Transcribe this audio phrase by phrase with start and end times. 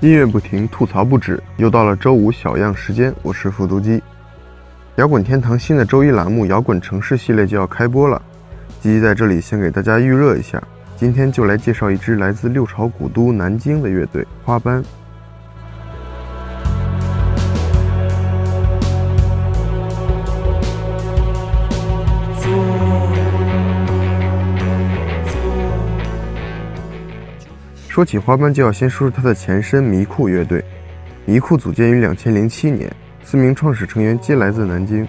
[0.00, 4.00] 音乐不停，吐槽不止，又到了周五小样时间，我是复读机。
[4.94, 8.22] 摇滚天堂新的周一栏目《摇滚城市》系列就要开播了，
[8.80, 10.62] 吉吉在这里先给大家预热一下，
[10.94, 14.84] 今天就来介绍一支来自六朝古都南京的乐队——花斑。
[27.98, 30.64] 说起花斑，就要先说说它的前身迷酷乐队。
[31.24, 32.88] 迷酷组建于两千零七年，
[33.24, 35.04] 四名创始成员皆来自南京。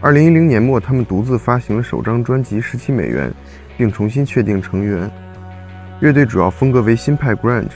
[0.00, 3.30] 二零一零年末，他们独自发行了首张专辑《十七美元》，
[3.78, 5.08] 并重新确定成员。
[6.00, 7.68] 乐队主要风格为新派 grunge。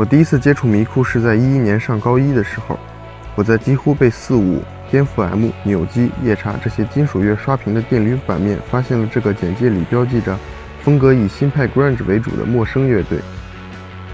[0.00, 2.80] 我第一次接触迷库是在一一年上高一的时候，
[3.34, 10.34] 我在几乎被四五、颠覆 M、扭机、夜叉这些金属乐刷屏的电驴版面，发现了这个简介里标记着
[10.80, 13.18] 风格以新派 grunge 为主的陌生乐队。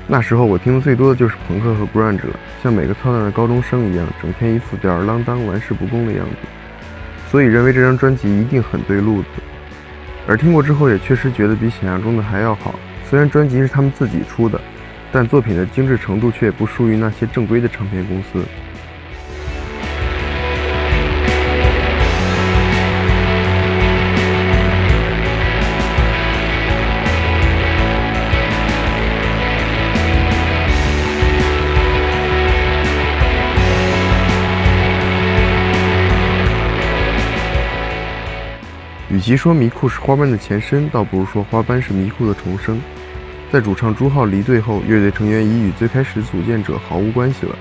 [0.09, 6.49] 那时候我听的最多的就是朋克和 grunge 了，像每个操蛋的高中生一样，整天一副吊儿郎当、玩世不恭的样子，
[7.31, 9.29] 所以认为这张专辑一定很对路子。
[10.27, 12.75] 而听过之后，也确实觉得比想象中的还要好。
[13.09, 14.61] 虽然专辑是他们自己出的。
[15.19, 18.45] 但作品的精致程度却不输于那些正规的唱片公司。
[39.09, 42.79] 与其说迷库是花斑的前身，倒不如说花斑是迷库的重生。
[43.53, 47.57] 在主唱朱浩离队后，乐队成员已与最开始组建者毫无关系了。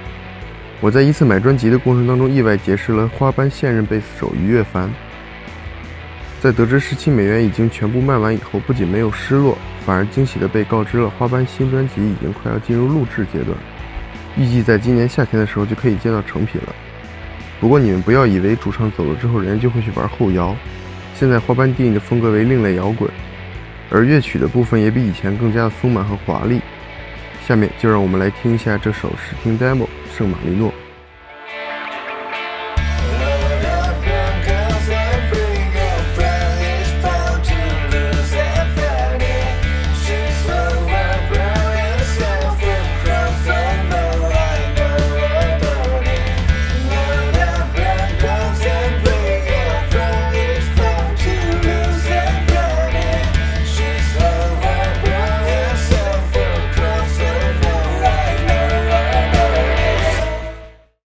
[0.81, 4.91] 我在一次买专辑的过程当中，意外结识了花斑现任贝斯手于越凡。
[6.41, 13.55] 在得知十七美元已经全部卖完以后，不仅没有失落，反而惊喜地被告知了花斑新专辑已经快要进入录制阶段，
[14.35, 16.75] 预计在今年夏天的时候就可以见到成品了。
[17.59, 20.55] 不过你们不要以为主唱走了之后，人家就会去玩后摇。
[21.13, 23.09] 现在花斑定义的风格为另类摇滚。
[23.89, 26.61] 而乐曲的部分也比以前更加的丰满和华丽。
[27.47, 29.83] 下面就让我们来听一下这首试听 demo
[30.17, 30.69] 《圣马力诺》。